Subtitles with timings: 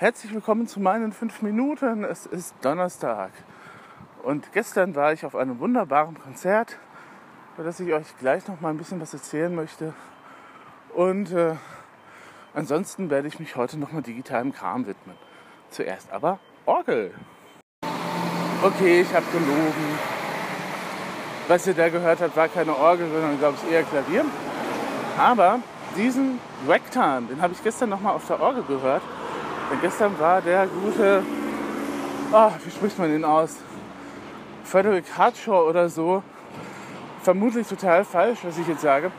[0.00, 2.04] Herzlich willkommen zu meinen fünf Minuten.
[2.04, 3.32] Es ist Donnerstag.
[4.22, 6.78] Und gestern war ich auf einem wunderbaren Konzert,
[7.56, 9.94] über das ich euch gleich noch mal ein bisschen was erzählen möchte.
[10.94, 11.56] Und äh,
[12.54, 15.16] ansonsten werde ich mich heute noch mal digitalem Kram widmen.
[15.70, 17.12] Zuerst aber Orgel.
[18.62, 19.98] Okay, ich habe gelogen.
[21.48, 24.24] Was ihr da gehört habt, war keine Orgel, sondern glaube ich eher Klavier.
[25.18, 25.58] Aber
[25.96, 26.38] diesen
[26.68, 29.02] Ragtime, den habe ich gestern noch mal auf der Orgel gehört.
[29.70, 31.22] Denn gestern war der gute,
[32.32, 33.56] oh, wie spricht man ihn aus?
[34.64, 36.22] Frederick Hartshaw oder so,
[37.22, 39.10] vermutlich total falsch, was ich jetzt sage,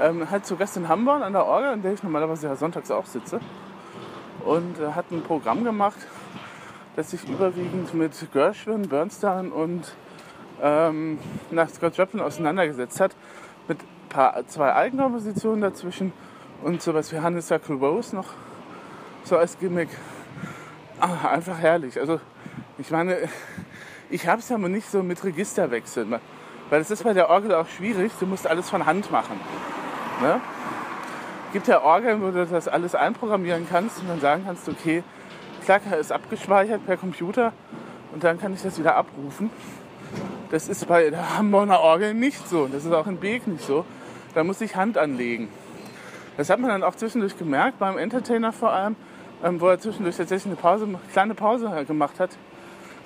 [0.00, 2.90] ähm, hat zu Gast in Hamburg an der Orgel, in der ich normalerweise ja sonntags
[2.90, 3.40] auch sitze.
[4.44, 5.98] Und äh, hat ein Programm gemacht,
[6.96, 9.94] das sich überwiegend mit Gershwin, Bernstein und
[10.60, 11.18] ähm,
[11.50, 13.16] nach Scott Joplin auseinandergesetzt hat.
[13.68, 13.78] Mit
[14.08, 16.12] paar, zwei Eigenkompositionen dazwischen
[16.62, 18.26] und sowas wie Honeysuckle Rose noch
[19.24, 19.88] so als Gimmick.
[21.00, 21.98] Ah, einfach herrlich.
[21.98, 22.20] Also
[22.78, 23.28] ich meine,
[24.10, 26.14] ich habe es ja nicht so mit Registerwechseln,
[26.70, 28.12] weil es ist bei der Orgel auch schwierig.
[28.20, 29.40] Du musst alles von Hand machen.
[30.20, 30.40] Ne?
[31.52, 35.02] gibt ja Orgeln, wo du das alles einprogrammieren kannst und dann sagen kannst, okay,
[35.64, 37.52] Klacker ist abgespeichert per Computer
[38.12, 39.50] und dann kann ich das wieder abrufen.
[40.50, 42.66] Das ist bei der Hamburger Orgel nicht so.
[42.66, 43.84] Das ist auch in Beek nicht so.
[44.34, 45.48] Da muss ich Hand anlegen.
[46.36, 48.96] Das hat man dann auch zwischendurch gemerkt, beim Entertainer vor allem,
[49.44, 52.30] ähm, wo er zwischendurch tatsächlich eine Pause, eine kleine Pause gemacht hat,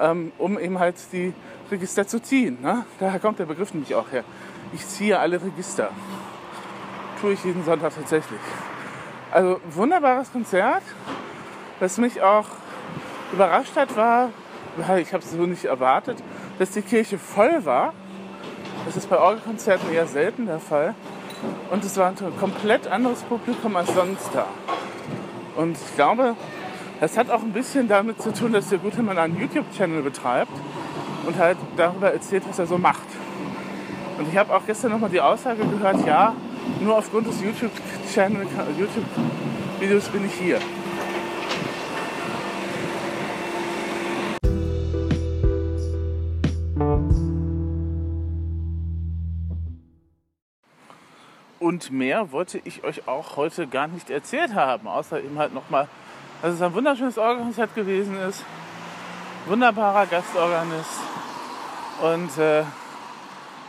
[0.00, 1.32] ähm, um eben halt die
[1.70, 2.58] Register zu ziehen.
[2.62, 2.84] Ne?
[3.00, 4.24] Daher kommt der Begriff nämlich auch her.
[4.72, 5.90] Ich ziehe alle Register.
[7.20, 8.40] Tue ich jeden Sonntag tatsächlich.
[9.30, 10.82] Also wunderbares Konzert.
[11.80, 12.46] Was mich auch
[13.32, 14.30] überrascht hat, war,
[14.98, 16.18] ich habe es so nicht erwartet,
[16.58, 17.92] dass die Kirche voll war.
[18.86, 20.94] Das ist bei Orgelkonzerten eher selten der Fall.
[21.70, 24.46] Und es war ein komplett anderes Publikum als sonst da.
[25.56, 26.34] Und ich glaube,
[27.00, 30.52] das hat auch ein bisschen damit zu tun, dass der gute Mann einen YouTube-Channel betreibt
[31.26, 33.06] und halt darüber erzählt, was er so macht.
[34.18, 36.34] Und ich habe auch gestern nochmal die Aussage gehört, ja,
[36.80, 38.46] nur aufgrund des YouTube-Channel,
[38.78, 40.58] YouTube-Videos bin ich hier.
[51.68, 55.86] Und mehr wollte ich euch auch heute gar nicht erzählt haben, außer eben halt nochmal,
[56.40, 58.42] dass es ein wunderschönes Orgelkonzert gewesen ist.
[59.44, 60.98] Wunderbarer Gastorganist.
[62.00, 62.62] Und äh,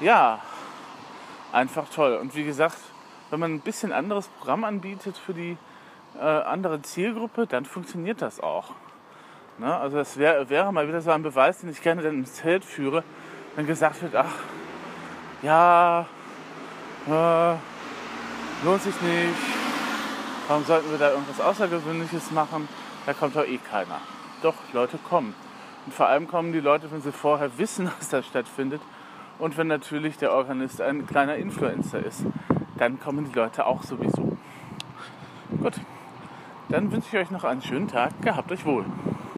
[0.00, 0.40] ja,
[1.52, 2.16] einfach toll.
[2.16, 2.78] Und wie gesagt,
[3.28, 5.58] wenn man ein bisschen anderes Programm anbietet für die
[6.18, 8.70] äh, andere Zielgruppe, dann funktioniert das auch.
[9.58, 9.76] Ne?
[9.76, 12.64] Also das wär, wäre mal wieder so ein Beweis, den ich gerne dann ins Zelt
[12.64, 13.04] führe,
[13.54, 14.32] wenn gesagt wird, ach,
[15.42, 16.06] ja,
[17.06, 17.71] äh,
[18.64, 19.34] lohnt sich nicht,
[20.46, 22.68] warum sollten wir da irgendwas Außergewöhnliches machen,
[23.06, 24.00] da kommt doch eh keiner.
[24.42, 25.34] Doch, Leute kommen.
[25.84, 28.80] Und vor allem kommen die Leute, wenn sie vorher wissen, dass das stattfindet
[29.38, 32.24] und wenn natürlich der Organist ein kleiner Influencer ist,
[32.78, 34.36] dann kommen die Leute auch sowieso.
[35.58, 35.74] Gut,
[36.68, 38.22] dann wünsche ich euch noch einen schönen Tag.
[38.22, 38.84] Gehabt euch wohl.